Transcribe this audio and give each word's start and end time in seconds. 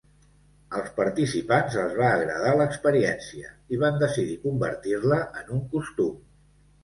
Als 0.77 0.93
participants 0.99 1.75
els 1.81 1.91
va 1.99 2.07
agradar 2.13 2.53
l'experiència 2.61 3.51
i 3.77 3.81
van 3.83 4.01
decidir 4.05 4.39
convertir-la 4.49 5.19
en 5.43 5.55
un 5.59 5.61
costum. 5.75 6.19